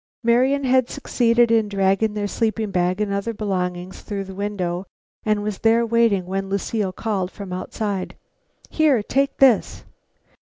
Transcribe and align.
Marian 0.23 0.63
had 0.63 0.89
succeeded 0.89 1.51
in 1.51 1.67
dragging 1.69 2.15
their 2.15 2.27
sleeping 2.27 2.71
bag 2.71 2.99
and 2.99 3.13
other 3.13 3.35
belongings 3.35 4.01
through 4.01 4.23
the 4.23 4.33
window 4.33 4.87
and 5.25 5.43
was 5.43 5.59
there 5.59 5.85
waiting 5.85 6.25
when 6.25 6.49
Lucile 6.49 6.91
called 6.91 7.29
from 7.29 7.53
outside: 7.53 8.15
"Here, 8.71 9.03
take 9.03 9.37
this!" 9.37 9.83